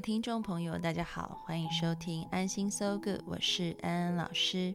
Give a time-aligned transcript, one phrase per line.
[0.00, 4.74] 听众朋友，大家好，欢迎收听安心 So Good，我是安安老师。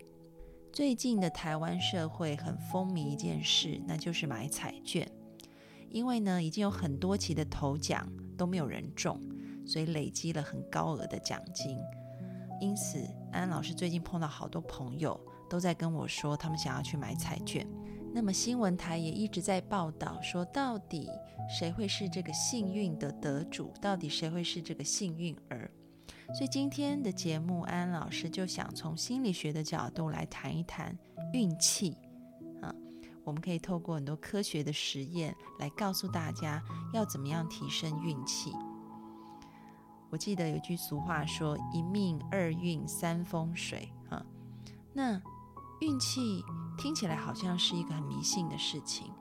[0.72, 5.10] 最近的台湾社会很风靡一件事，那就是买彩券。
[5.90, 8.08] 因为呢，已经有很多期的头奖
[8.38, 9.20] 都没有人中，
[9.66, 11.80] 所以累积了很高额的奖金。
[12.62, 13.00] 因此，
[13.32, 15.20] 安安老师最近碰到好多朋友
[15.50, 17.66] 都在跟我说，他们想要去买彩券。
[18.16, 21.10] 那么新闻台也一直在报道说，到底
[21.50, 23.74] 谁会是这个幸运的得主？
[23.82, 25.70] 到底谁会是这个幸运儿？
[26.34, 30.98] 所以今天的节目，安老师就想从心理学的角度来谈一谈
[31.34, 31.98] 运气。
[32.62, 32.74] 啊，
[33.26, 36.64] 我们可以透过很多科学的实验来告诉大家
[36.94, 38.54] 要怎么样提升运气。
[40.10, 44.26] 我记得有句俗话说：“一命二运三风水。”啊，
[44.94, 45.22] 那
[45.82, 46.42] 运气。
[46.78, 49.12] 听起来好像是一个很迷信的事情，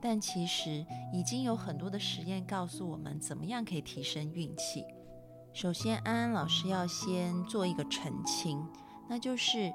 [0.00, 4.84] 但其实已经有很多的实验告诉我们，怎么样可以提升运气。
[5.52, 8.64] 首先，安安老师要先做一个澄清，
[9.08, 9.72] 那就是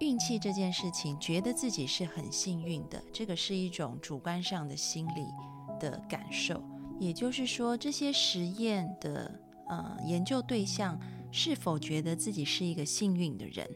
[0.00, 5.26] 运气这件事情，觉得自己是很幸运的，这个是一种主观上的心理
[5.78, 6.62] 的感受。
[6.98, 10.98] 也就是说，这些实验的呃研究对象
[11.30, 13.68] 是否觉得自己是一个幸运的人？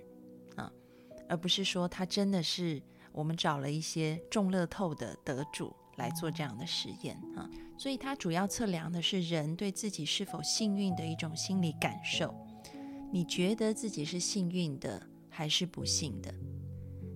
[1.30, 12.34] 而不是说他真的是我们找了一些中乐透的得主来做这样的实验啊，所以它主要测量的是人对自己是否幸运的一种心理感受。
[13.12, 16.34] 你觉得自己是幸运的还是不幸的？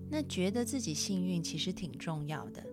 [0.09, 2.63] 那觉得自己幸运其实挺重要的，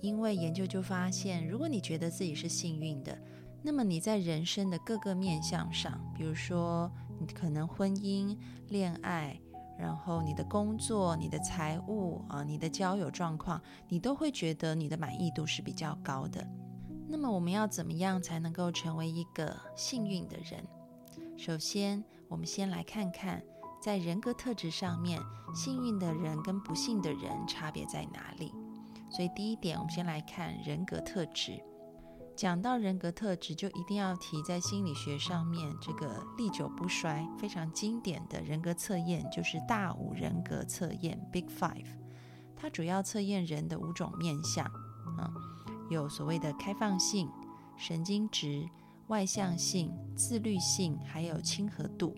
[0.00, 3.18] 因为研究就发现，如果你觉得自己是幸运的，
[3.62, 8.34] 那么你在人生的各个面向上，比如说你可能婚姻、
[8.68, 9.38] 恋爱。
[9.78, 16.46] 然后你的工作、你的财务啊、你的交友状况，你都会觉得你的满意度是比较高的。
[17.08, 20.64] 那么我们要怎么样才能够成为一个幸运的人？
[21.36, 23.42] 首先，我们先来看看
[23.80, 25.20] 在人格特质上面，
[25.54, 28.52] 幸运的人跟不幸的人差别在哪里。
[29.10, 31.62] 所以第一点，我们先来看人格特质。
[32.36, 41.86] 讲到人格特质，就一定要提在心理学上面这个历久不衰、非常经典的人格测验，就是大五人格测验 （Big Five）。
[42.54, 44.66] 它主要测验人的五种面相，
[45.16, 45.32] 啊，
[45.88, 47.26] 有所谓的开放性、
[47.74, 48.68] 神经质、
[49.06, 52.14] 外向性、自律性，还有亲和度。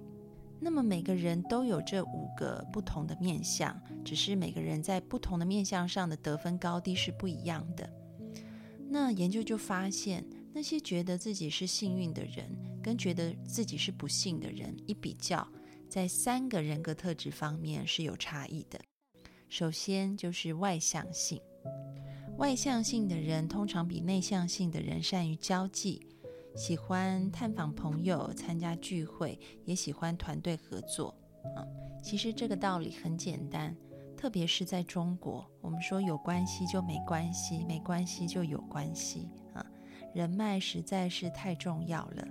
[0.58, 7.88] 那么每个人都有这五个不同的面相，只是每个人在不同的面相上的得分高低是不一样的。
[8.90, 12.50] 那研究就发现，那些觉得自己是幸运的人，
[12.82, 15.46] 跟觉得自己是不幸的人一比较，
[15.88, 18.80] 在三个人格特质方面是有差异的。
[19.48, 21.40] 首先就是外向性，
[22.38, 26.06] 外向性的人通常比内向性的人善于交际，
[26.56, 31.14] 喜欢探访朋友、参加聚会，也喜欢团队合作。
[31.56, 31.64] 啊，
[32.02, 33.74] 其实这个道理很简单。
[34.18, 39.64] 特别是在中国，我们说有关系就没关系，没关系就有关系啊！
[40.12, 42.26] 人脉实在是太重要了。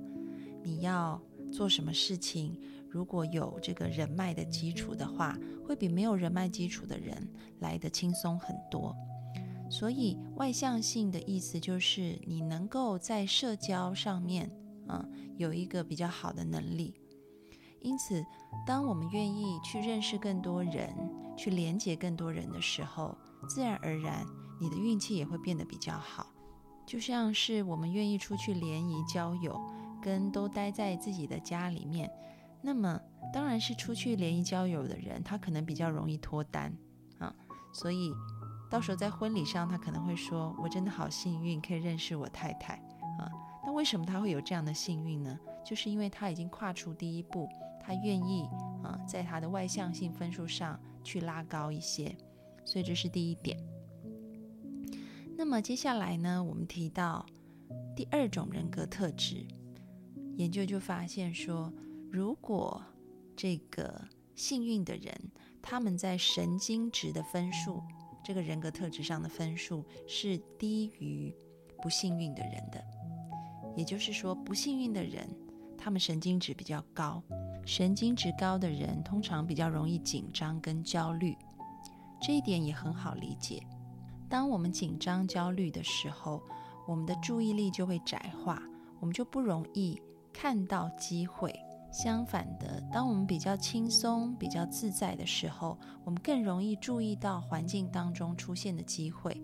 [0.61, 2.59] 你要做什么事情，
[2.89, 7.25] 如果有这个人脉的基础的话，会比没有人脉基础的人
[7.59, 8.93] 来的轻松很多。
[9.69, 14.51] 所以外向性的意思就是你能够在社交上面，
[14.87, 16.93] 啊，有一个比较好的能力。
[17.79, 18.21] 因此，
[18.65, 20.93] 当我们愿意去认识更多人，
[21.37, 23.15] 去连接更多人的时候，
[23.47, 24.25] 自然而然，
[24.59, 26.27] 你的运气也会变得比较好。
[26.85, 29.59] 就像是我们愿意出去联谊交友，
[30.01, 32.09] 跟都待在自己的家里面，
[32.61, 32.99] 那么
[33.33, 36.73] 当然是出去联谊交友的人，他可能比较容易脱单
[37.19, 37.33] 啊。
[37.73, 38.11] 所以，
[38.69, 42.73] 到时候在婚礼上，他可能会说：“我真的好幸运，可以认识我太太
[43.19, 43.29] 啊。”
[43.65, 45.37] 那为什么他会有这样的幸运呢？
[45.65, 47.47] 就是因为他已经跨出第一步。
[47.79, 48.49] 他愿意
[48.83, 52.13] 啊，在他的外向性分数上去拉高一些，
[52.65, 53.57] 所以这是第一点。
[55.37, 57.25] 那么接下来呢，我们提到
[57.95, 59.47] 第二种人格特质，
[60.35, 61.71] 研究就发现说，
[62.11, 62.83] 如果
[63.37, 64.03] 这个
[64.35, 65.15] 幸运的人，
[65.61, 67.81] 他们在神经质的分数，
[68.21, 71.33] 这个人格特质上的分数是低于
[71.81, 72.83] 不幸运的人的。
[73.77, 75.29] 也就是说，不幸运的人，
[75.77, 77.23] 他们神经质比较高。
[77.67, 81.37] 神经质高的人通常比较容易紧张跟焦虑，
[82.21, 83.61] 这一点也很好理解。
[84.29, 86.41] 当我们紧张焦虑的时候，
[86.87, 88.63] 我们的注意力就会窄化，
[89.01, 91.53] 我们就不容易看到机会。
[91.91, 99.43] 相反的，当我们比较轻松、比较自在的时候，我们更容易注意到环境当中出现的机会。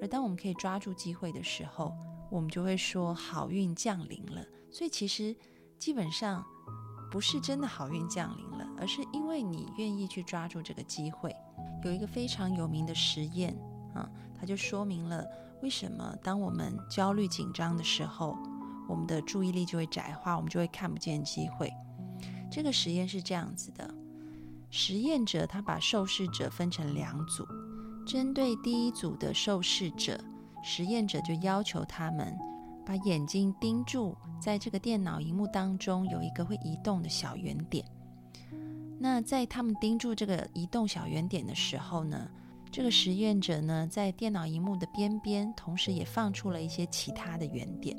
[0.00, 1.92] 而当我们可以抓住机会的时候，
[2.30, 4.40] 我们就会说好运降临了。
[4.70, 5.34] 所以其实
[5.80, 6.44] 基本上
[7.10, 11.34] 不是真的好运降临了，而是因为你愿意去抓住这个机会。
[11.84, 13.56] 有一个非常有名的实验
[13.94, 14.08] 啊，
[14.38, 15.24] 它就说明了
[15.62, 18.36] 为什么当我们焦虑紧张的时候，
[18.88, 21.72] 我们的注意力就会窄化，我们就会看不见机会。
[22.50, 23.94] 这个实验是这样子的：
[24.70, 27.46] 实验者他把受试者分成两组，
[28.06, 30.18] 针对第一组的受试者，
[30.62, 32.36] 实验者就要求他们
[32.86, 37.84] 把眼睛盯住，在这个电脑荧幕当中有一个会移动的小圆点。
[38.98, 42.30] 那在他们盯住这个移动小圆点的时候呢，
[42.70, 47.94] 这个实验者呢在电脑荧幕的边边，同时也放出了一些其他的圆点。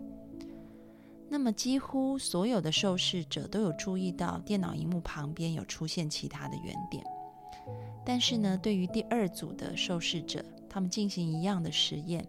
[1.30, 7.04] 那么，几乎所有的受试者都有注意到电脑荧幕旁边有出现其他的圆点，
[8.06, 12.26] 但是呢，对于第二组的受试者，他们进行一样的实验，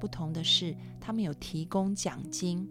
[0.00, 2.68] 不同的是，他们有提供奖金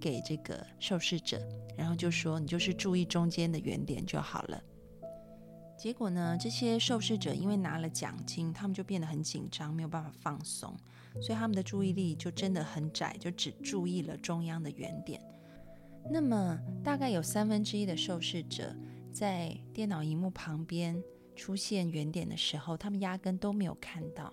[0.00, 1.40] 给这个受试者，
[1.76, 4.62] 然后就说你就是注意中间的圆点就好了。
[5.78, 10.74] 结果呢，这些受试者因为拿了奖金，他们就变得很紧张，没有办法放松。
[11.22, 15.20] 所以他们的注意力就真的很窄，就只注意了中央的圆点。
[16.10, 18.74] 那么大概有三分之一的受试者
[19.12, 21.02] 在电脑荧幕旁边
[21.34, 24.32] 出现圆点的时候，他们压根都没有看到。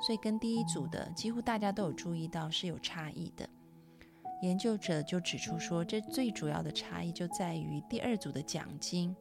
[0.00, 3.48] 所以跟第一组的几乎大家都有注意到是有差异的。
[4.42, 9.14] 研究者就指出说，这最主要的差异就在于第二组的奖金，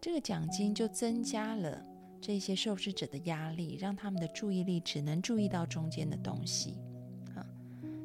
[0.00, 1.86] 这个奖金就增加了。
[2.22, 6.74] 这些受试者的压力让他们的注意力只能注意到中间的东西
[7.34, 7.40] 啊，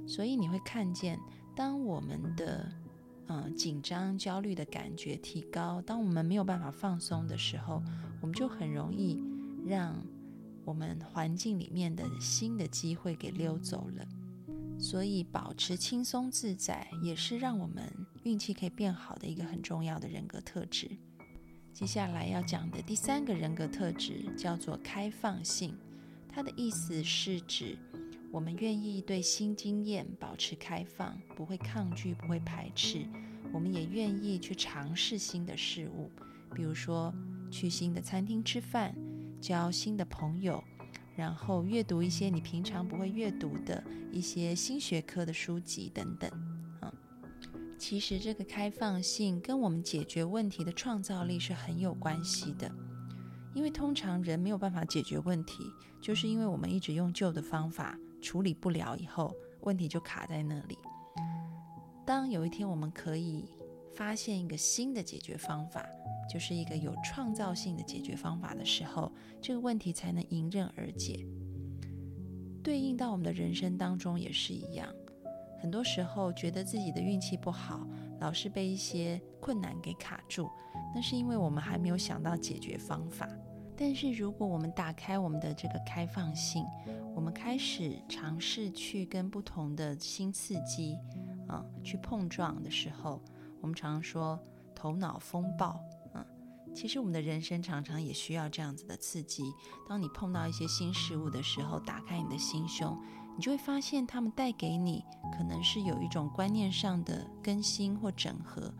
[0.07, 1.19] 所以你会看见，
[1.53, 2.71] 当我们的
[3.27, 7.83] 呃紧张、焦虑的感觉提高，当我们没有办法放松的时候，
[8.21, 9.21] 我们就很容易
[9.65, 10.01] 让
[10.65, 14.05] 我们环境里面的新的机会给溜走了。
[14.77, 17.89] 所以，保持轻松自在也是让我们
[18.23, 20.89] 运气可以变好的一个很重要的人格特质。
[21.71, 25.77] 接下来要讲的第三个人格特质叫做开放性，
[26.27, 27.77] 它的意思是指
[28.31, 33.05] 我们愿意对新经验保持开放，不会抗拒，不会排斥。
[33.53, 36.11] 我们也愿意去尝试新的事物，
[36.53, 37.13] 比如说
[37.49, 38.93] 去新的餐厅吃饭，
[39.45, 40.63] 交新的朋友，
[41.15, 46.27] 然后阅读一些你平常不会阅读的一些新学科的书籍等等。
[46.81, 46.91] 嗯
[47.77, 52.71] 其实这个开放性跟我们解决问题的创造力是很有关系的，
[53.53, 55.63] 因为通常人没有办法解决问题，
[56.01, 59.31] 就是因为我们一直用旧的方法处理不了，以后
[59.61, 60.75] 问题就卡在那里。
[62.03, 63.45] 当有一天我们可以
[63.93, 65.85] 发现一个新的解决方法，
[66.31, 69.11] 就是一个有创造性的解决方法的时候，
[69.41, 71.25] 这个问题才能迎刃而解。
[72.63, 74.87] 对应到我们的人生当中也是一样。
[75.61, 77.87] 很多时候觉得自己的运气不好，
[78.19, 80.49] 老是被一些困难给卡住，
[80.93, 83.27] 那是因为我们还没有想到解决方法。
[83.77, 86.63] 但是如果我们打开我们的这个开放性，
[87.13, 90.97] 我们开始尝试去跟不同的新刺激
[91.47, 93.21] 啊去碰撞的时候，
[93.61, 94.39] 我们常说
[94.73, 95.79] 头脑风暴，
[96.75, 99.41] 其实我们的人生常常也需要这样子的刺激。
[99.87, 102.95] 当你碰到一些新事物的时候，打开你的心胸。
[103.37, 105.03] 你就会发现，他们带给你
[105.37, 108.73] 可能是有一种观念上的更新或整合，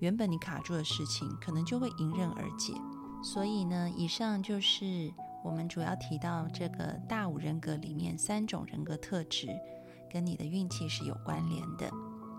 [0.00, 2.74] 原本你卡住的事情，可能就会迎刃而解。
[3.22, 5.10] 所以呢，以上就是
[5.42, 9.48] 我们主要提到这个大五人格里面三种人格特质，
[10.10, 11.90] 跟你的运气是有关联的。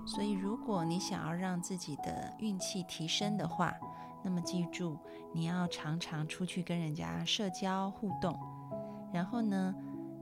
[0.06, 3.74] 所以，如果你想要让自己的运气提升的话，
[4.24, 4.98] 那么记住，
[5.34, 8.38] 你要常常出去跟人家社交互动，
[9.14, 9.76] 然后呢？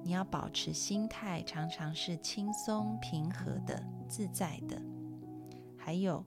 [0.04, 4.82] 你要保持心态常常是轻松、平和的、自在的。
[5.78, 6.26] 还有，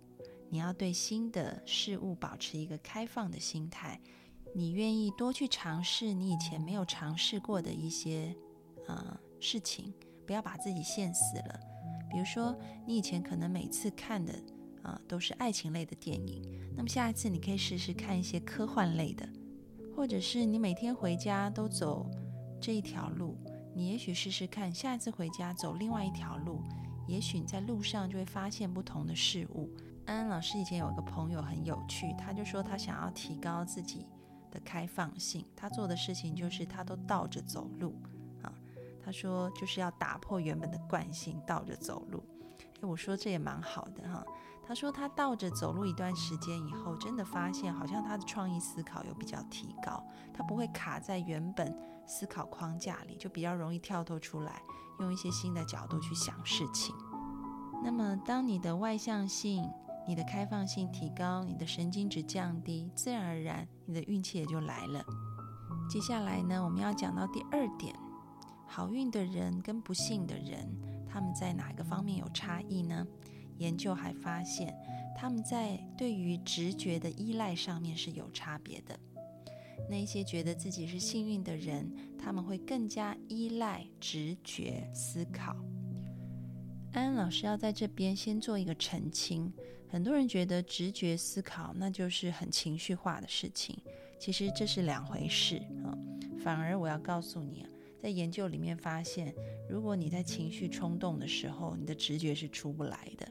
[0.48, 4.00] 你要对新的事物保持一个开放的心态。
[4.54, 8.32] 你愿意多去尝试你以前没有尝试过的一些
[8.86, 9.92] 呃事情，
[10.24, 11.58] 不要把自己限死了。
[12.08, 14.32] 比如说，你以前可能每次看的
[14.84, 16.40] 啊都是爱情类的电影，
[16.76, 19.28] 那么下一次你可以试试看一些科幻类的，
[19.96, 22.08] 或者是你每天回家都走
[22.60, 23.36] 这一条路。
[23.74, 26.62] 你也许试试看，下一次回家走另外一条路，
[27.08, 29.68] 也许你在路上就会发现不同的事物。
[30.06, 34.06] 安安老师以前有一个朋友很有趣，他就说他想要提高自己
[34.50, 37.96] 的开放性，他做的事情就是他都倒着走路
[38.42, 38.52] 啊。
[39.02, 42.22] 他说就是要打破原本的惯性，倒着走路。
[42.80, 44.24] 诶，我说这也蛮好的哈。
[44.66, 50.02] 他说他倒着走路一段时间以后，真的发现好像他的创意思考有比较提高，
[50.32, 54.62] 他不会卡在原本思考框架里，就比较容易跳脱出来，
[55.00, 56.94] 用一些新的角度去想事情。
[57.82, 59.70] 那么当你的外向性，
[60.08, 65.04] 你的开放性提高，你的神经质降低，自然而然你的运气也就来了。
[65.90, 67.94] 接下来呢，我们要讲到第二点，
[68.66, 70.74] 好运的人跟不幸的人，
[71.06, 73.06] 他们在哪个方面有差异呢？
[73.58, 74.74] 研究还发现，
[75.16, 78.98] 他们在对于直觉的依赖上面是有差别的。
[79.88, 85.56] 那一些觉得自己是幸运的人，他们会更加依赖直觉思考。
[86.92, 89.52] 安安老师要在这边先做一个澄清。
[89.88, 93.76] 很多人觉得直觉思考那就是很情绪化的事情，
[94.18, 95.94] 其实这是两回事啊。
[96.42, 97.68] 反而我要告诉你啊，
[98.00, 99.34] 在研究里面发现，
[99.68, 103.28] 如果你在情绪冲动的时候，你的直觉是出不来的。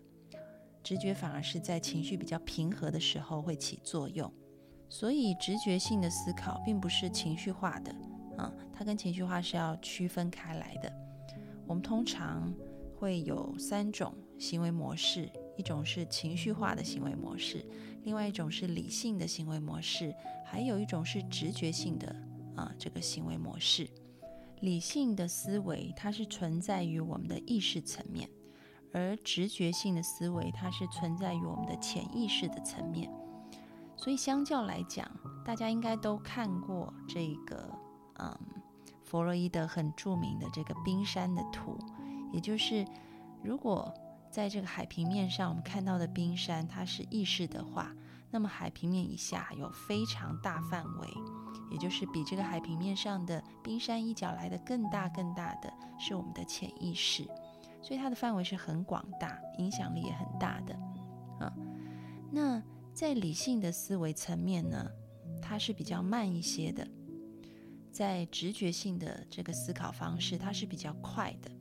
[0.83, 4.31] 直觉反而是在情绪比较平和的时候会起作用。
[4.89, 7.91] 所以直觉性的思考并不是情绪化的
[8.37, 10.93] 啊，它跟情绪化是要区分开来的。
[11.65, 12.53] 我们通常
[12.95, 15.29] 会有三种行为模式。
[15.55, 17.63] 一种是情绪化的行为模式，
[18.01, 20.11] 另外一种是理性的行为模式，
[20.43, 22.07] 还有一种是直觉性的
[22.55, 23.87] 啊这个行为模式。
[24.61, 28.27] 理性的思维它是存在于我们的意识层面，
[28.93, 33.11] 而直觉性的思维它是存在于我们的潜意识的层面。
[33.97, 35.09] 所以相较来讲，
[35.43, 37.69] 大家应该都看过这个
[38.19, 38.37] 嗯
[39.03, 41.77] 弗洛伊德很著名的这个冰山的图，
[42.31, 42.85] 也就是
[43.41, 43.93] 如果
[44.29, 47.91] 在这个海平面上，我们看到的冰山，它是意识的话，
[48.31, 51.07] 那么海平面以下有非常大范围，
[51.71, 57.25] 也就是比这个海平面上的冰山一角来的更大更大的是我们的潜意识，
[57.83, 60.73] 所以它的范围是很广大，影响力也很大的
[61.39, 61.53] 啊。
[62.31, 62.63] 那
[62.93, 64.89] 在理性的思维层面呢，
[65.41, 66.87] 它是比较慢一些的，
[67.91, 71.51] 在直觉性的这个思考方式，它是比较快的。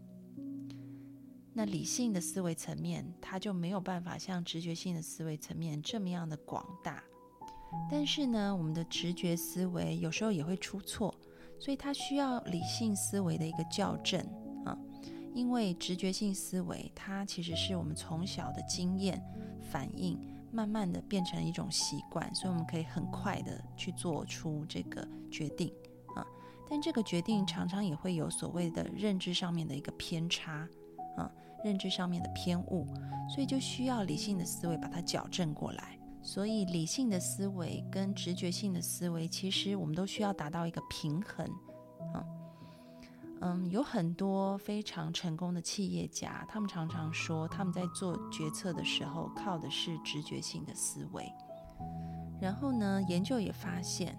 [1.52, 7.02] 那理性的思维层面，它就没有办法像直觉性的思维层面这么样的广大。
[7.90, 11.14] 但是呢，我们的直觉思维有时候也会出错，
[11.58, 14.24] 所以它需要理性思维的一个校正。
[15.34, 19.22] 因为直觉性思维，它其实是我们从小的经验
[19.70, 20.18] 反应，
[20.50, 25.72] 慢慢的变成一种习惯，所以我们可以很快的去做出这个决定
[26.14, 26.26] 啊。
[26.68, 30.68] 但这个决定常常也会有所谓的认知上面的一个偏差。
[31.14, 31.30] 啊，
[31.62, 32.86] 认知上面的偏误，
[33.28, 35.98] 所以就需要理性的思维把它矫正过来。
[36.22, 41.46] 所以理性的思维跟直觉性的思维，其实我们都需要达到一个平衡。
[42.14, 42.24] 啊，
[43.42, 51.30] 嗯有很多非常成功的企业家，他们常常说他们在做决策的时候靠的是直觉性的思维。
[52.40, 54.16] 然后呢，研究也发现，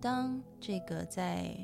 [0.00, 1.56] 当这个在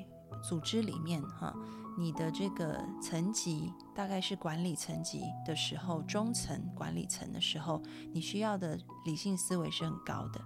[0.49, 1.55] 组织里面，哈。
[1.97, 7.81] 你的这个层级大概是管理层级的时候，中层管理层的时候，
[8.13, 10.41] 你需要的理性思维是很高的。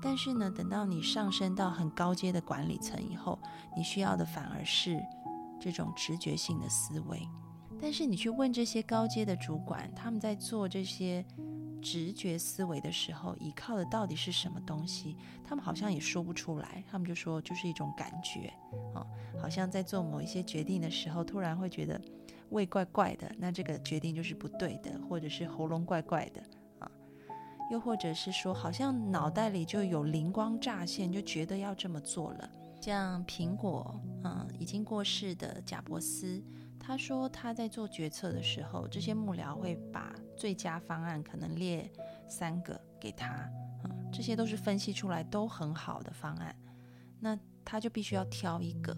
[0.00, 3.38] 但是呢，等到你上升到很高阶的管理层以后，
[3.76, 4.98] 你需要的反而是
[5.60, 7.26] 这种直觉性的思维。
[7.80, 11.24] 但是你去问这些高阶的主管，他们在做这些。
[11.82, 15.16] 直觉思维的时候，依靠的到底是什么东西？
[15.44, 16.82] 他们好像也说不出来。
[16.90, 18.52] 他们就说，就是一种感觉
[18.92, 19.06] 啊，
[19.40, 22.00] 好像在做某一些决定的时候，突然会觉得
[22.48, 26.42] 胃怪怪的，那这个决定就是不对的，或者是喉咙怪怪的
[26.80, 26.90] 啊，
[27.70, 32.50] 又或者是说，好像脑袋里就有灵光乍现，就觉得要这么做了。
[32.80, 36.40] 像苹果，嗯，已经过世的贾伯斯。
[36.78, 41.90] 他说他在做决策的时候，这些幕僚会把最佳方案可能列
[42.28, 43.28] 三个给他，
[43.82, 46.54] 啊，这些都是分析出来都很好的方案，
[47.18, 48.96] 那他就必须要挑一个。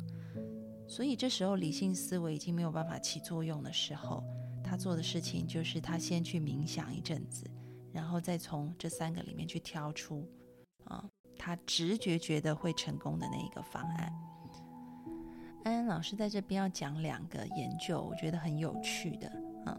[0.86, 4.22] 所以这时候理性思维已经没有办法起作用的时候，
[4.62, 7.50] 他做的事情就是他先去冥想一阵子，
[7.90, 10.30] 然后再从这三个里面去挑出，
[10.84, 11.08] 啊，
[11.38, 14.12] 他直觉觉得会成功的那一个方案。
[15.64, 19.28] 安安老师在这边要讲两个研究，我觉得很有趣的
[19.64, 19.78] 啊。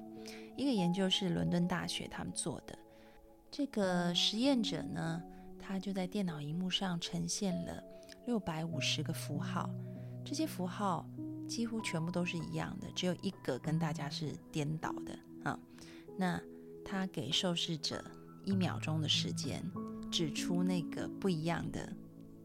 [0.56, 2.78] 一个研究是伦敦大学他们做的，
[3.50, 5.22] 这个实验者呢，
[5.58, 7.84] 他就在电脑荧幕上呈现了
[8.26, 9.70] 六百五十个符号，
[10.24, 11.08] 这些符号
[11.48, 15.18] 几乎全部都是一样的，只有一个跟大家是颠倒的
[15.50, 15.58] 啊。
[16.18, 16.40] 那
[16.84, 18.04] 他给受试者
[18.44, 19.64] 一秒钟的时间，
[20.10, 21.94] 指出那个不一样的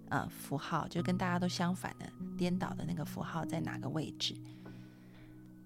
[0.08, 4.34] 呃符号，就跟大家都相反的颠倒的那个符号在哪个位置。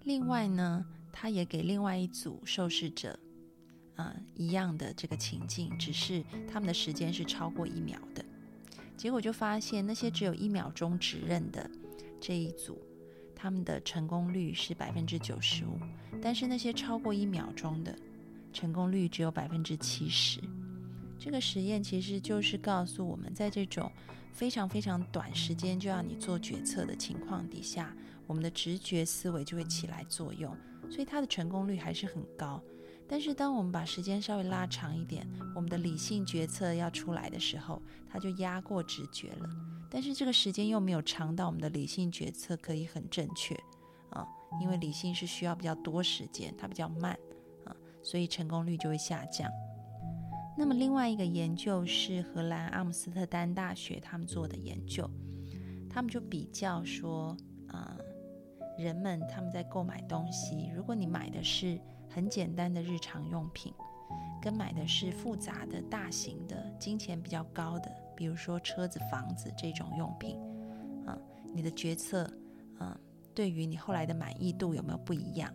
[0.04, 3.18] 另外呢，他也给另外一组受试者。
[3.96, 8.24] 啊，一样的这个情境，只是他们的时间是超过一秒的。
[8.96, 11.68] 结果就发现，那些只有一秒钟指认的
[12.20, 12.80] 这一组，
[13.34, 15.80] 他们的成功率是百分之九十五，
[16.22, 17.92] 但是那些超过一秒钟的，
[18.52, 20.40] 成功率只有百分之七十。
[21.18, 23.90] 这个实验其实就是告诉我们，在这种
[24.32, 27.94] 非常非常短时间就要你做决策的情况底下，
[28.26, 30.56] 我们的直觉思维就会起来作用，
[30.88, 32.62] 所以它的成功率还是很高。
[33.10, 39.48] 但是，当我们把时间稍微拉长一点，我们的理性决策要出来的时候，它就压过直觉了。
[39.90, 43.54] 但是这个时间又没有长到我们的理性决策可以很正确
[44.10, 44.26] 啊，
[44.60, 47.18] 因为理性是需要比较多时间，它比较慢
[47.64, 49.50] 啊，所以成功率就会下降。
[50.58, 55.08] 那么另外一个研究是荷兰阿姆斯特丹大学他们做的研究，
[55.88, 57.34] 他们就比较说，
[57.68, 57.96] 啊，
[58.76, 61.80] 人们他们在购买东西，如果你买的是。
[62.10, 63.70] 很简单的日常用品，
[64.40, 70.38] 跟买的是复杂的、大型的、金钱比较高的，比如说车子、房子这种用品，
[71.06, 71.16] 啊，
[71.52, 72.24] 你的决策，
[72.78, 72.98] 啊，
[73.34, 75.52] 对于你后来的满意度有没有不一样？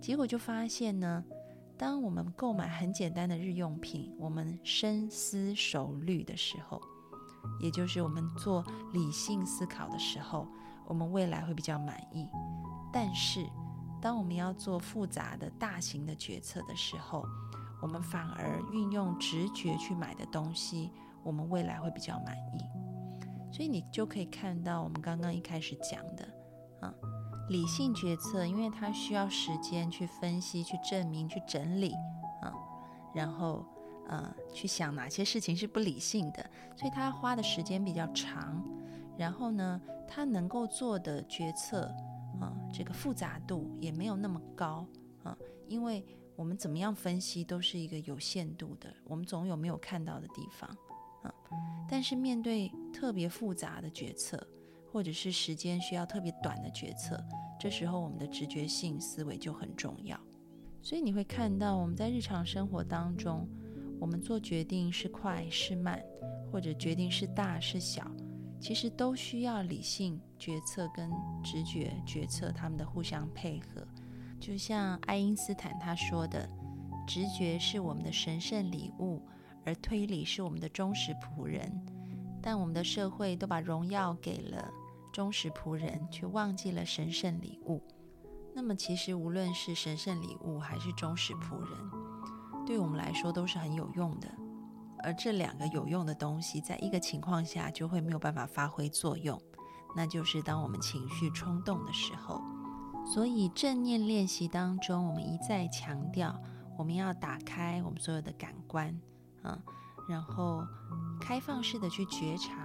[0.00, 1.22] 结果就发现呢，
[1.82, 6.80] 当我们购买很简单的日用品，我们深思熟虑的时候，
[7.58, 10.46] 也就是我们做理性思考的时候，
[10.86, 12.28] 我们未来会比较满意。
[12.92, 13.44] 但是，
[14.00, 17.26] 当我们要做复杂的大型的决策的时候，
[17.82, 20.92] 我们反而运用直觉去买的东西，
[21.24, 22.62] 我们未来会比较满意。
[23.52, 26.28] 所以你就可以看到我们刚刚一开始讲的，
[27.52, 31.92] 理性决策，因为它需要时间去分析、去证明、去整理，
[32.40, 32.52] 啊，
[33.14, 33.64] 然后
[34.08, 38.64] 呃去想哪些事情是不理性的，所以它花的时间比较长。
[39.18, 41.94] 然后呢，它能够做的决策。
[42.40, 44.84] 啊，这个复杂度也没有那么高
[45.22, 45.36] 啊，
[45.68, 50.68] 因为我们怎么样分析都是一个有限度的，我们总有没有看到的地方
[51.22, 51.32] 啊。
[51.88, 54.44] 但是面对特别复杂的决策，
[54.92, 57.18] 或者是时间需要特别短的决策，
[57.58, 60.20] 这时候我们的直觉性思维就很重要。
[60.82, 63.48] 所以你会看到我们在日常生活当中，
[63.98, 65.98] 我们做决定是快是慢，
[66.50, 68.10] 或者决定是大是小。
[68.60, 71.10] 其实都需要理性决策跟
[71.42, 73.86] 直觉决策，他们的互相配合。
[74.38, 76.48] 就像爱因斯坦他说的
[77.08, 79.22] ：“直觉是我们的神圣礼物，
[79.64, 81.72] 而推理是我们的忠实仆人。”
[82.44, 84.68] 但我们的社会都把荣耀给了
[85.12, 87.82] 忠实仆人，却忘记了神圣礼物。
[88.54, 91.90] 那么，其实无论是神圣礼物还是忠实仆人，
[92.66, 94.28] 对我们来说都是很有用的。
[95.04, 99.40] 而这两个有用的东西，在一个情况下就会没有办法发挥作用，
[99.96, 102.40] 那就是当我们情绪冲动的时候。
[103.04, 106.40] 所以正念练习当中，我们一再强调，
[106.78, 108.96] 我们要打开我们所有的感官，
[109.42, 109.58] 啊，
[110.08, 110.62] 然后
[111.20, 112.61] 开放式的去觉察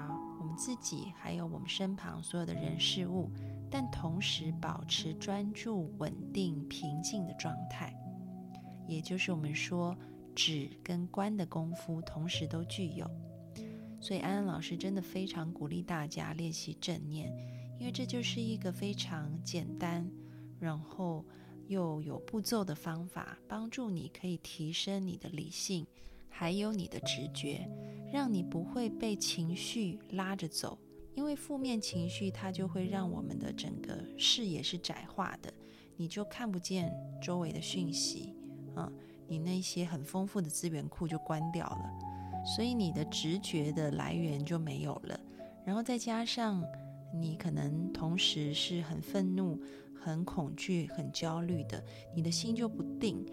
[0.58, 3.30] 自己，还有我们身旁所有的人事物，
[3.70, 7.96] 但同时保持专注、稳定、平静的状态，
[8.88, 9.96] 也就是我们说。
[10.40, 13.10] 止跟观的功夫同时都具有，
[14.00, 17.36] 所以安安老师真的非常鼓励大家练习正念，
[17.80, 20.08] 因为这就是一个非常简单，
[20.60, 21.26] 然后
[21.68, 25.88] 又有步骤的方法，帮助你可以提升你的理性，
[26.40, 27.68] 还有你的直觉，
[28.14, 30.78] 让你不会被情绪拉着走，
[31.16, 35.52] 因为负面情绪它就会让我们的整个视野是窄化的，
[35.96, 38.36] 你就看不见周围的讯息，
[38.76, 38.88] 啊。
[39.28, 45.20] 你那些很丰富的资源库就关掉了，所以你的直觉的来源就没有了。
[45.66, 46.64] 然后再加上
[47.12, 49.60] 你可能同时是很愤怒、
[50.00, 51.84] 很恐惧、很焦虑的，
[52.16, 53.26] 你的心就不定，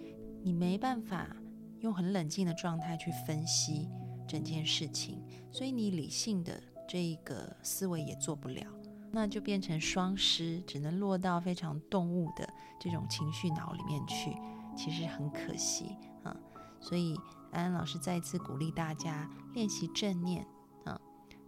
[0.42, 1.36] 你没办法
[1.84, 3.90] 用很冷静的状态去分析
[4.26, 8.66] 整件事情，所以你理性的这一个思维也做不了，
[9.12, 12.48] 那就变成双失，只能落到非常动物的
[12.80, 14.34] 这种情绪脑里面去。
[14.74, 16.34] 其实很可惜啊，
[16.80, 17.14] 所以
[17.52, 20.44] 安安老师再次鼓励大家练习正念
[20.84, 20.98] 啊，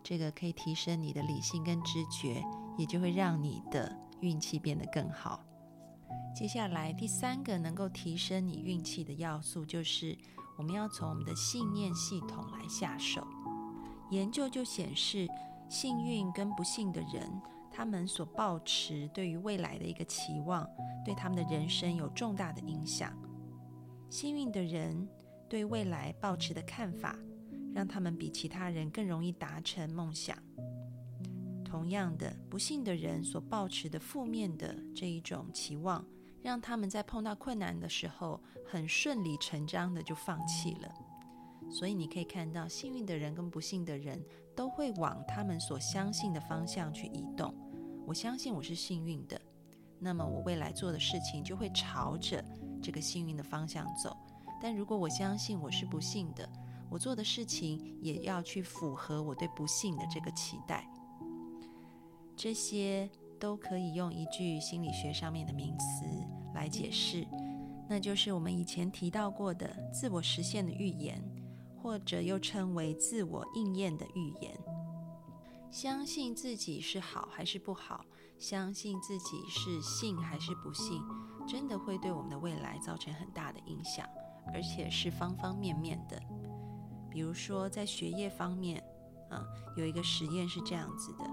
[0.03, 2.45] 这个可以提升你的理性跟知觉，
[2.77, 5.43] 也就会让你的运气变得更好。
[6.37, 10.15] 接下来第三个能够提升你运气的要素，就是
[10.59, 13.27] 我们要从我们的信念系统来下手。
[14.11, 15.27] 研究就显示，
[15.71, 17.41] 幸运跟不幸的人，
[17.73, 20.69] 他们所抱持对于未来的一个期望，
[21.07, 23.11] 对他们的人生有重大的影响。
[24.11, 25.09] 幸运的人
[25.49, 27.17] 对未来抱持的看法，
[27.75, 30.37] 让他们比其他人更容易达成梦想。
[31.65, 36.05] 同样的，不幸的人所抱持的负面的这一种期望，
[36.47, 40.89] 让他们在碰到困难的时候，很顺理成章的就放弃了。
[41.69, 47.53] 所以你可以看到，幸运的人跟不幸的人都会往他们所相信的方向去移动。
[48.07, 49.41] 我相信我是幸运的，
[49.99, 52.41] 那么我未来做的事情就会朝着
[52.81, 54.17] 这个幸运的方向走。
[54.63, 56.49] 但如果我相信我是不幸的，
[56.89, 60.89] 我做的事情也要去符合我对不幸的这个期待。
[62.37, 66.05] 这些都可以用一句心理学上面的名词
[66.55, 67.27] 来解释，
[67.89, 71.23] 那就是我们以前提到过的自我实现的预言，
[71.83, 74.59] 或者又称为自我应验的预言。
[75.71, 78.05] 相信自己是好还是不好，
[78.39, 81.03] 相信自己是幸还是不幸，
[81.47, 84.09] 真的会对我们的未来造成很大的影响，
[84.55, 86.21] 而且是方方面面的。
[87.11, 88.83] 比如说在学业方面，
[89.31, 89.45] 啊，
[89.77, 91.25] 有一个实验是这样子的。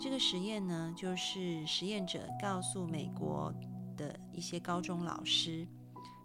[0.00, 3.52] 这个实验呢，就是实验者告诉美国
[3.96, 5.66] 的一些高中老师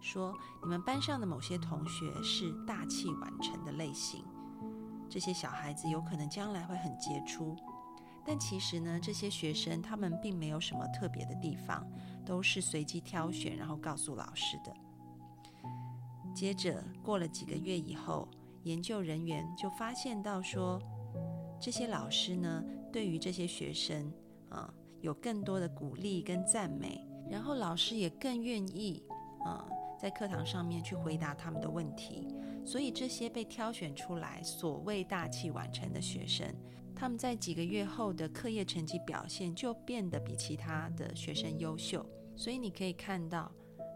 [0.00, 0.32] 说
[0.62, 4.24] ：“你们班上的某些同学是大器晚成的类型。”
[5.10, 7.56] 这些小孩子有可能将来会很杰出，
[8.24, 11.84] 但其实呢，这些学生他们并没有什么特别的地方，
[12.24, 14.72] 都是随机挑选，然后告诉老师的。
[16.32, 18.28] 接着过了几个月以后，
[18.62, 20.80] 研究人员就发现到说，
[21.60, 22.62] 这些老师呢，
[22.94, 24.08] 对于这些学生
[24.50, 29.02] 啊，有更多的鼓励跟赞美，然后老师也更愿意
[29.44, 29.66] 啊，
[29.98, 32.28] 在课堂上面去回答他们的问题。
[32.64, 36.46] 所以这些被挑选出来所谓大器晚成的学生，
[36.94, 42.06] 他们在几个月后的课业成绩表现就变得比其他的学生优秀。
[42.36, 43.50] 所以你可以看到，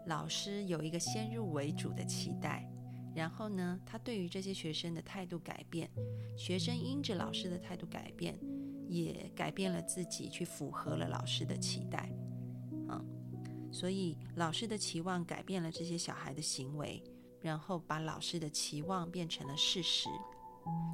[0.07, 2.69] 老师有一个先入为主的期待，
[3.15, 5.89] 然后呢，他对于这些学生的态度改变，
[6.37, 8.37] 学生因着老师的态度改变，
[8.89, 12.09] 也改变了自己，去符合了老师的期待。
[12.89, 13.05] 嗯，
[13.71, 17.01] 所以老师的期望改变了这些小孩的行为。
[17.41, 20.09] 然后把老师的期望变成了事实。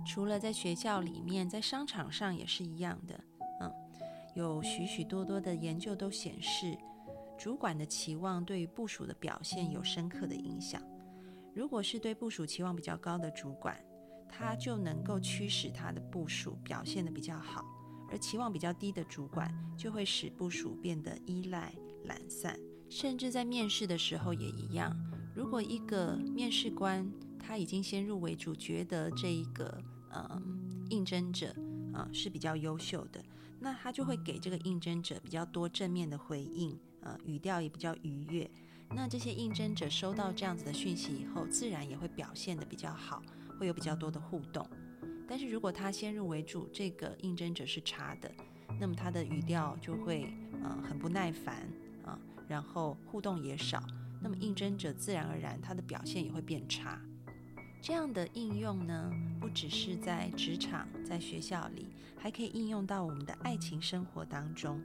[0.05, 3.19] 除了在学校里面，在商场上也是一样的。
[3.61, 3.73] 嗯，
[4.35, 6.77] 有许许多多的研究都显示，
[7.35, 10.79] 主管的期望对于部署的表现有深刻的影响。
[11.55, 13.83] 如果是对部署期望比较高的主管，
[14.29, 17.63] 他就能够驱使他的部署表现的比较好；
[18.09, 21.73] 而期望比较低的主管，就会使部署变得依赖、
[22.05, 24.95] 懒散，甚至在面试的时候也一样。
[25.35, 27.05] 如果一个面试官
[27.37, 30.41] 他已经先入为主，觉得这一个呃
[30.89, 31.53] 应征者
[31.93, 33.23] 啊是比较优秀的，
[33.59, 38.49] 那他就会给这个应征者比较多正面的回应，呃语调也比较愉悦。
[38.91, 43.21] 那这些应征者收到这样子的讯息以后，自然也会表现的比较好，
[43.59, 44.65] 会有比较多的互动。
[45.27, 48.31] 但是如果他先入为主，这个应征者是差的，
[48.79, 50.31] 那么他的语调就会
[50.63, 51.67] 呃很不耐烦
[52.03, 53.83] 啊，然后互动也少。
[54.21, 56.99] 那么应征者自然而然他的表现也会变差。
[57.81, 64.81] 这样的应用呢，不只是在职场、在学校里，还可以应用到我们的爱情生活当中。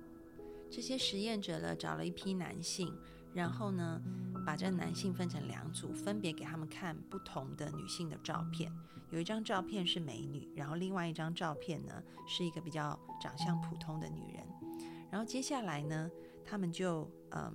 [0.70, 2.94] 这些实验者呢，找了一批男性，
[3.32, 4.00] 然后呢，
[4.44, 8.72] 把这男性分成两组，分别给他们看不同的女性的照片。
[9.10, 14.44] 有一张照片是美女，然后另外一张照片呢，是一个比较长相普通的女人。
[15.10, 16.10] 然后接下来呢，
[16.44, 17.52] 他们就嗯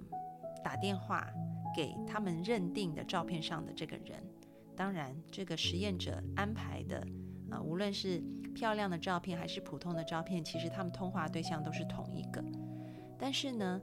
[0.63, 1.27] 打电话。
[1.75, 4.23] 给他们认定的照片上的这个人，
[4.77, 7.05] 当然，这个实验者安排的，
[7.51, 12.41] 啊，无论是漂亮的照片还是普通的照片，其实他们通话对象都是同一个。
[13.19, 13.81] 但是呢，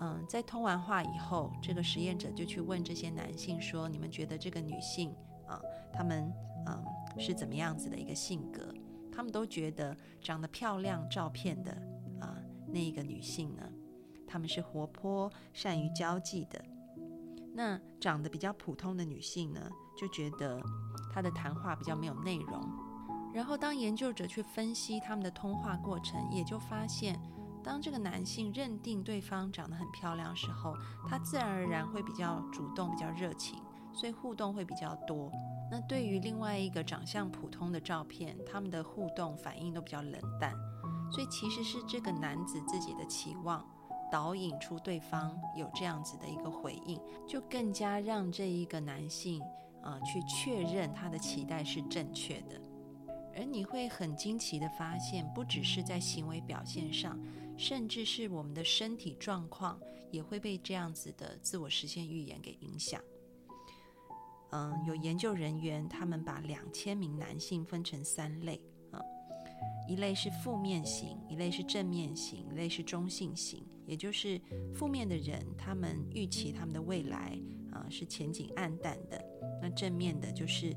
[0.00, 5.14] 嗯，在通完话以后，这个实验者就去问这些男性说：“你们觉得这个女性
[5.46, 5.60] 啊，
[5.92, 6.32] 他们
[6.66, 6.84] 嗯
[7.18, 8.74] 是怎么样子的一个性格？”
[9.10, 11.72] 他们都觉得长得漂亮照片的
[12.20, 12.36] 啊
[12.68, 13.62] 那一个女性呢，
[14.26, 16.62] 他们是活泼、善于交际的。
[17.54, 20.60] 那长得比较普通的女性呢，就觉得
[21.10, 22.60] 她的谈话比较没有内容。
[23.32, 27.18] 然后，当研究者去分析他们的通话过程，也就发现，
[27.66, 30.72] 当这个男性认定对方长得很漂亮的时候，
[31.08, 33.60] 他自然而然会比较主动、比较热情，
[33.92, 35.32] 所以互动会比较多。
[35.68, 40.54] 那对于另外一个长相普通的照片，他们的互动反应都比较冷淡。
[41.10, 43.66] 所以，其实是这个男子自己的期望。
[44.12, 49.42] 导引出对方有这样子的一个回应，就更加让这一个男性
[49.82, 52.60] 啊去确认他的期待是正确的。
[53.36, 57.18] 而你会很惊奇的发现，不只是在行为表现上，
[57.56, 63.00] 甚至是我们的身体状况也会被这样子的自我实现预言给影响。
[64.50, 68.60] 嗯，有研究人员他们把两千名男性分成三类
[68.92, 69.00] 啊，
[69.88, 73.66] 一类是负面型，一类是正面型，一类是中性型。
[73.86, 74.40] 也就是
[74.74, 77.38] 负面的人，他们预期他们的未来
[77.70, 79.16] 啊是前景暗淡的；
[79.62, 80.74] 那正面的，就是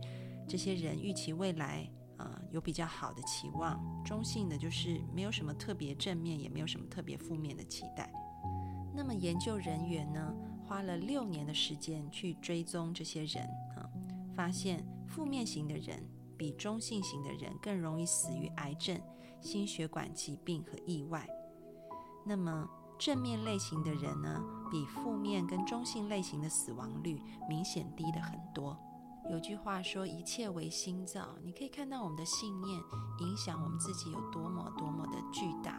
[0.47, 8.11] 这些人预期未来呃有比较好的期望；中性的，就是没有什么特别正面，也没有什么特别负面的期待。
[8.93, 10.35] 那么研究人员呢，
[10.67, 13.43] 花了六年的时间去追踪这些人
[13.75, 13.89] 啊，
[14.35, 18.99] 发现负面型的人比中性型的人更容易死于癌症、
[19.41, 21.27] 心血管疾病和意外。
[22.25, 22.67] 那么
[22.99, 28.77] 正面类型的人呢，比负面跟中性类型的死亡率明显低的很多。
[29.29, 32.81] 有句话说：“一切为心造。”你可以看到我们的信念
[33.19, 35.73] 影响我们自己有多么多么的巨大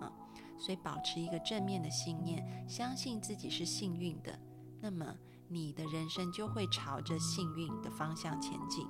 [0.00, 0.10] 啊！
[0.58, 4.38] 所以保持一个正面的信念，相信自己是幸运的，
[4.80, 5.14] 那么
[5.48, 8.86] 你的人生就会朝着幸运的方向前进。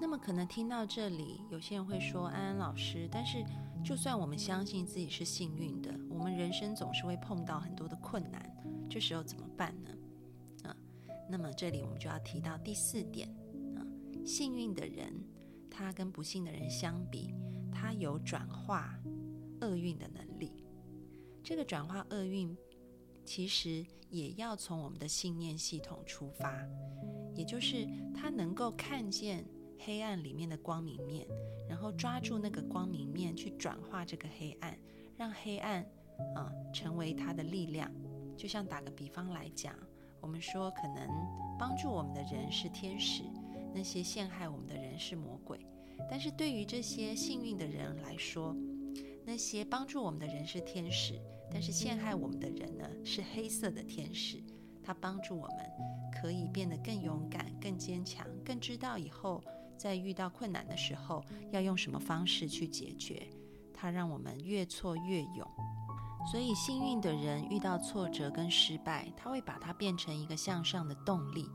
[0.00, 3.44] 那么可能听到这里，有些人会说：“安安老师，但是
[3.84, 8.40] 就算我们相信自己是幸运的，我们人生总是会碰到很多的困难，
[8.88, 9.90] 这时候怎么办呢？”
[10.70, 10.76] 啊，
[11.28, 13.28] 那么这里我们就要提到第四点，
[14.28, 15.12] 幸运的人
[15.70, 17.34] 他跟不幸的人相比，
[17.72, 18.94] 他有转化
[19.62, 20.52] 厄运的能力。
[21.42, 22.54] 这个转化厄运
[23.24, 26.62] 其实也要从我们的信念系统出发，
[27.34, 29.44] 也就是他能够看见。
[29.80, 31.24] 黑暗里面的光明面，
[31.68, 34.76] 然后抓住那个光明面去转化这个黑暗，
[35.16, 35.86] 让黑暗
[36.34, 37.88] 啊成为他的力量。
[38.36, 39.72] 就像打个比方来讲，
[40.20, 41.08] 我们说可能
[41.60, 43.22] 帮助我们的人是天使，
[43.78, 45.64] 那些陷害我们的人是魔鬼。
[46.10, 48.56] 但是对于这些幸运的人来说，
[49.24, 51.16] 那些帮助我们的人是天使，
[51.48, 54.42] 但是陷害我们的人呢是黑色的天使。
[54.82, 55.58] 他帮助我们
[56.20, 59.40] 可以变得更勇敢、更坚强、更知道以后。
[59.76, 63.28] 在遇到困难的时候，要用什么方式去解决？
[63.72, 65.48] 它让我们越挫越勇。
[66.32, 71.48] 所以，幸运的人遇到挫折跟失败，他会把它变成一个向上的动力。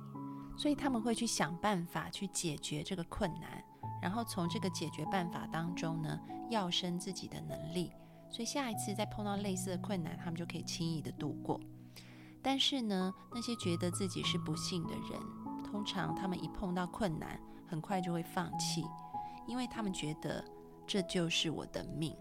[0.56, 3.63] 所以，他们会去想办法去解决这个困难，
[4.02, 7.92] 然后从这个解决办法当中呢，要升自己的能力。
[8.30, 11.60] 所以，下一次再碰到类似的困难，他们就可以轻易的度过。
[12.42, 15.20] 但是呢，那些觉得自己是不幸的人，
[15.63, 18.84] 通常他们一碰到困难，很快就会放弃，
[19.48, 20.44] 因为他们觉得
[20.86, 22.16] 这就是我的命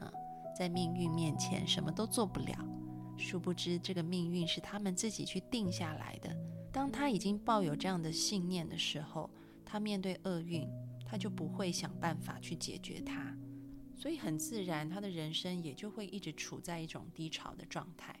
[0.00, 0.10] 啊，
[0.58, 2.54] 在命运面前什么都做不了。
[3.18, 6.34] 殊不知，这个命运是他们自己去定下来的。
[6.76, 9.30] 当他已经抱有这样的信念的时候，
[9.64, 10.68] 他面对厄运，
[11.06, 13.34] 他就不会想办法去解决它，
[13.96, 18.14] 所以很自然，他的人生也就会一直处在一种低潮的状态。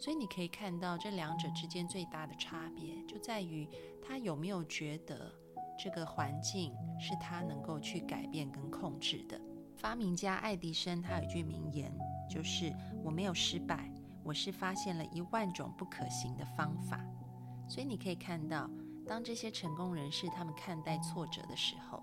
[0.00, 3.68] 所以你可以看到，这两者之间最大的差别就在于
[4.02, 5.32] 他有没有觉得。
[5.82, 9.40] 这个环境是他能够去改变跟控制的。
[9.76, 11.90] 发明家爱迪生他有一句名言，
[12.28, 12.70] 就是
[13.02, 13.90] “我没有失败，
[14.22, 17.02] 我是发现了一万种不可行的方法”。
[17.70, 18.68] 所以你可以看到，
[19.06, 22.02] 当这些成功人士他们看待挫折的时候，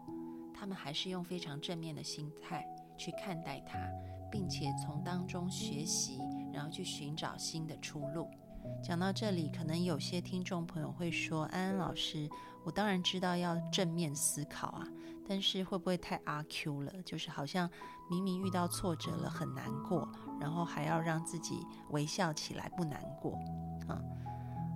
[0.53, 2.65] 他们还是用非常正面的心态
[2.97, 3.77] 去看待它，
[4.32, 6.19] 并且从当中学习，
[6.53, 8.30] 然后去寻找新的出路。
[8.82, 12.30] 讲到这里，可能有些听众朋友会说：“安安老师，
[12.63, 14.88] 我当然知道要正面思考啊，
[15.27, 16.93] 但是会不会太阿 Q 了？
[17.03, 17.69] 就是好像
[18.10, 20.08] 明明遇到挫折了很难过，
[20.39, 23.34] 然后还要让自己微笑起来不难过
[23.89, 24.01] 啊？”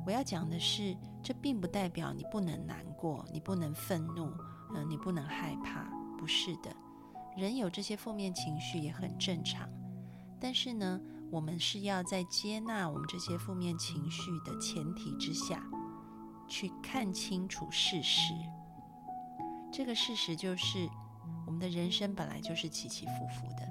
[0.05, 4.31] 我要讲的是，这并不代表你不能难过，你不能愤怒，
[4.73, 5.83] 嗯，你不能害怕，
[6.17, 6.75] 不是的。
[7.37, 9.69] 人有这些负面情绪也很正常，
[10.39, 10.99] 但是呢？
[11.31, 15.63] 我们是要在接纳我们这些负面情绪的前提之下，
[16.45, 18.33] 去看清楚事实。
[19.71, 20.89] 这个事实就是，
[21.47, 23.65] 我们的人生本来就是起起伏伏的，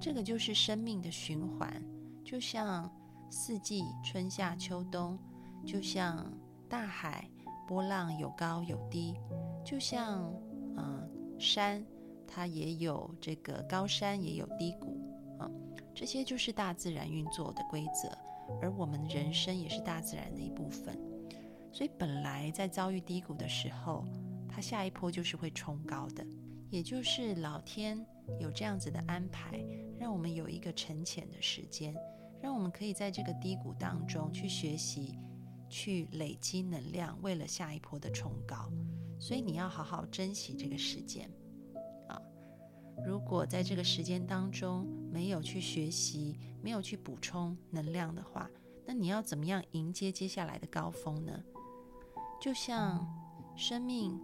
[0.00, 1.80] 这个就是生命的循环，
[2.24, 2.92] 就像
[3.30, 5.16] 四季春夏秋冬，
[5.64, 6.30] 就像
[6.68, 7.28] 大海
[7.66, 9.14] 波浪有高有低，
[9.64, 10.32] 就像
[10.76, 11.84] 嗯山，
[12.26, 14.98] 它也有这个高山也有低谷
[15.38, 15.50] 啊。
[15.94, 18.10] 这些就是大自然运作的规则，
[18.60, 20.98] 而我们人生也是大自然的一部分。
[21.72, 24.04] 所以，本来在遭遇低谷的时候，
[24.48, 26.24] 它下一波就是会冲高的。
[26.70, 28.04] 也就是老天
[28.40, 29.64] 有这样子的安排，
[29.98, 31.94] 让我们有一个沉潜的时间，
[32.42, 35.16] 让我们可以在这个低谷当中去学习、
[35.74, 38.70] 去累积能量，为了下一波的冲高。
[39.18, 41.28] 所以，你要好好珍惜这个时间
[42.06, 42.16] 啊。
[43.04, 48.48] 如果在这个时间当中没有去学习，没有去补充能量的话，
[48.86, 51.42] 那你要怎么样迎接接下来的高峰呢？
[52.40, 53.04] 就像
[53.56, 54.16] 生命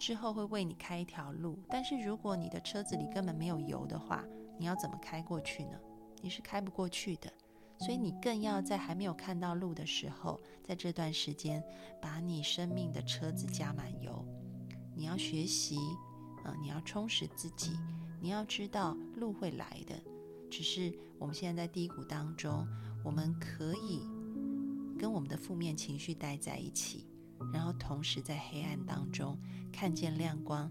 [0.00, 4.24] 之后会为你开一条路，但是如果你的车子里根本没有油的话，
[4.58, 5.78] 你要怎么开过去呢？
[6.20, 7.32] 你是开不过去的。
[7.78, 11.62] 所以你更要在还没有看到路的时候，在这段时间
[12.02, 14.24] 把你生命的车子加满油。
[14.94, 15.76] 你要学习，
[16.44, 17.78] 啊，你要充实自己。
[18.20, 19.94] 你要知道路会来的，
[20.50, 22.66] 只是我们现在在低谷当中，
[23.04, 24.00] 我们可以
[24.98, 27.06] 跟我们的负面情绪待在一起，
[27.52, 29.38] 然后同时在黑暗当中
[29.72, 30.68] 看见亮光，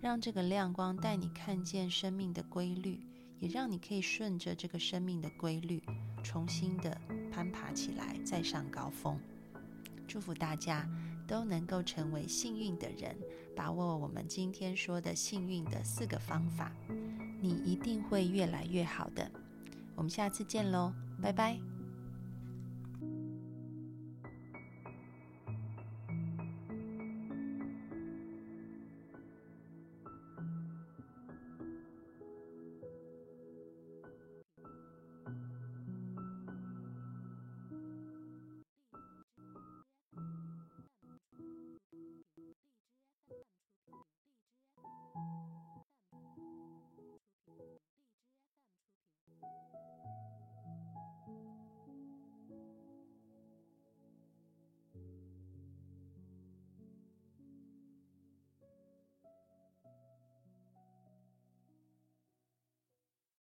[0.00, 3.04] 让这个亮光带你看见生命的规律，
[3.38, 5.82] 也让你可以顺着这个生命的规律，
[6.22, 6.98] 重新的
[7.30, 9.18] 攀爬起来，再上高峰。
[10.06, 10.88] 祝福大家
[11.26, 13.16] 都能够成为幸运的人，
[13.54, 16.72] 把握我们今天说的幸运的四个方法，
[17.40, 19.30] 你一定会越来越好的。
[19.94, 21.75] 我们下次见喽，拜拜。